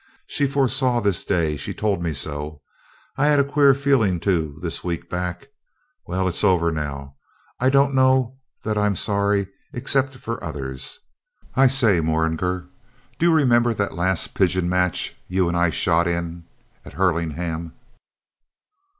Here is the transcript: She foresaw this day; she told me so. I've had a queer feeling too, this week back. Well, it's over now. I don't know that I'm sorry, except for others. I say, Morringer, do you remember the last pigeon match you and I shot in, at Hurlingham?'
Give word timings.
She 0.25 0.47
foresaw 0.47 0.99
this 0.99 1.23
day; 1.23 1.57
she 1.57 1.75
told 1.75 2.01
me 2.01 2.11
so. 2.11 2.59
I've 3.17 3.27
had 3.27 3.39
a 3.39 3.43
queer 3.43 3.75
feeling 3.75 4.19
too, 4.19 4.57
this 4.59 4.83
week 4.83 5.07
back. 5.11 5.49
Well, 6.07 6.27
it's 6.27 6.43
over 6.43 6.71
now. 6.71 7.17
I 7.59 7.69
don't 7.69 7.93
know 7.93 8.37
that 8.63 8.79
I'm 8.79 8.95
sorry, 8.95 9.45
except 9.73 10.15
for 10.17 10.43
others. 10.43 10.99
I 11.53 11.67
say, 11.67 12.01
Morringer, 12.01 12.65
do 13.19 13.27
you 13.27 13.31
remember 13.35 13.75
the 13.75 13.93
last 13.93 14.33
pigeon 14.33 14.67
match 14.67 15.15
you 15.27 15.47
and 15.47 15.55
I 15.55 15.69
shot 15.69 16.07
in, 16.07 16.45
at 16.83 16.93
Hurlingham?' 16.93 17.73